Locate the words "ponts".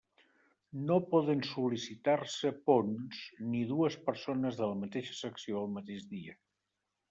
2.71-3.21